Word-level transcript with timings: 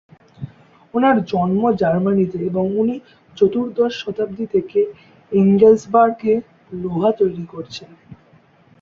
ওনার 0.93 1.17
জন্ম 1.25 1.61
জার্মানিতে 1.81 2.37
এবং 2.49 2.65
উনি 2.77 2.95
চতুর্দশ 3.37 3.91
শতাব্দী 4.01 4.45
থেকে 4.53 4.79
এঙ্গেলসবার্গ-এ 5.31 6.35
লোহা 6.73 7.11
তৈরী 7.19 7.45
করছেন। 7.45 7.89